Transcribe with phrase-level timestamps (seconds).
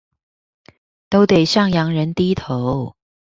[1.09, 2.95] 都得向洋人低頭